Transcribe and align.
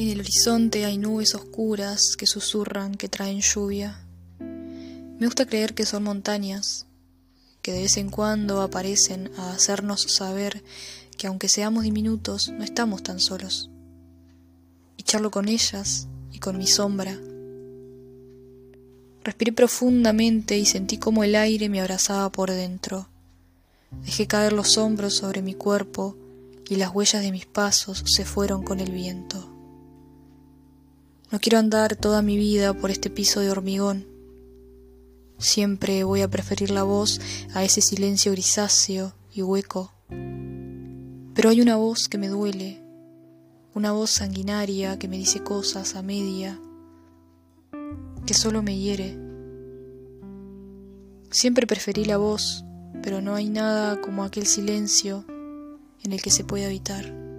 En 0.00 0.08
el 0.08 0.20
horizonte 0.20 0.86
hay 0.86 0.96
nubes 0.96 1.34
oscuras 1.34 2.16
que 2.16 2.26
susurran 2.26 2.94
que 2.94 3.10
traen 3.10 3.42
lluvia. 3.42 4.02
Me 4.38 5.26
gusta 5.26 5.44
creer 5.44 5.74
que 5.74 5.84
son 5.84 6.04
montañas, 6.04 6.86
que 7.60 7.72
de 7.72 7.82
vez 7.82 7.98
en 7.98 8.08
cuando 8.08 8.62
aparecen 8.62 9.30
a 9.36 9.52
hacernos 9.52 10.00
saber 10.00 10.64
que 11.18 11.26
aunque 11.26 11.50
seamos 11.50 11.82
diminutos, 11.82 12.48
no 12.48 12.64
estamos 12.64 13.02
tan 13.02 13.20
solos. 13.20 13.68
Y 14.96 15.02
charlo 15.02 15.30
con 15.30 15.48
ellas 15.48 16.08
y 16.32 16.38
con 16.38 16.56
mi 16.56 16.66
sombra. 16.66 17.20
Respiré 19.22 19.52
profundamente 19.52 20.56
y 20.56 20.64
sentí 20.64 20.96
como 20.96 21.24
el 21.24 21.34
aire 21.34 21.68
me 21.68 21.82
abrazaba 21.82 22.32
por 22.32 22.50
dentro. 22.50 23.06
Dejé 24.02 24.26
caer 24.26 24.54
los 24.54 24.78
hombros 24.78 25.12
sobre 25.12 25.42
mi 25.42 25.52
cuerpo 25.52 26.16
y 26.70 26.76
las 26.76 26.88
huellas 26.88 27.22
de 27.22 27.32
mis 27.32 27.44
pasos 27.44 28.02
se 28.06 28.24
fueron 28.24 28.62
con 28.62 28.80
el 28.80 28.92
viento. 28.92 29.59
No 31.30 31.38
quiero 31.38 31.58
andar 31.58 31.94
toda 31.94 32.22
mi 32.22 32.36
vida 32.36 32.74
por 32.74 32.90
este 32.90 33.08
piso 33.08 33.38
de 33.38 33.52
hormigón. 33.52 34.04
Siempre 35.38 36.02
voy 36.02 36.22
a 36.22 36.28
preferir 36.28 36.72
la 36.72 36.82
voz 36.82 37.20
a 37.54 37.62
ese 37.62 37.80
silencio 37.80 38.32
grisáceo 38.32 39.14
y 39.32 39.42
hueco. 39.42 39.92
Pero 40.08 41.50
hay 41.50 41.60
una 41.60 41.76
voz 41.76 42.08
que 42.08 42.18
me 42.18 42.26
duele, 42.26 42.82
una 43.74 43.92
voz 43.92 44.10
sanguinaria 44.10 44.98
que 44.98 45.06
me 45.06 45.18
dice 45.18 45.40
cosas 45.44 45.94
a 45.94 46.02
media, 46.02 46.60
que 48.26 48.34
solo 48.34 48.60
me 48.64 48.76
hiere. 48.76 49.16
Siempre 51.30 51.68
preferí 51.68 52.04
la 52.04 52.16
voz, 52.16 52.64
pero 53.04 53.20
no 53.20 53.36
hay 53.36 53.50
nada 53.50 54.00
como 54.00 54.24
aquel 54.24 54.46
silencio 54.46 55.24
en 56.02 56.12
el 56.12 56.20
que 56.20 56.32
se 56.32 56.42
puede 56.42 56.66
habitar. 56.66 57.29